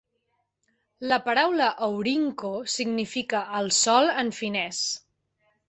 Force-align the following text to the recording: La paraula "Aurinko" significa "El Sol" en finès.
La 1.11 1.19
paraula 1.27 1.67
"Aurinko" 1.89 2.51
significa 2.77 3.45
"El 3.61 3.71
Sol" 3.83 4.13
en 4.25 4.35
finès. 4.43 4.85